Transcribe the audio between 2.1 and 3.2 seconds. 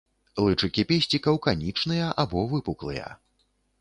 або выпуклыя.